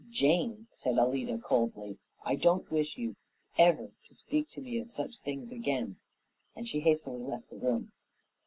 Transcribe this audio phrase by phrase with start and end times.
[0.09, 3.15] "Jane," said Alida coldly, "I don't wish you
[3.59, 5.97] ever to speak to me of such things again,"
[6.55, 7.91] and she hastily left the room.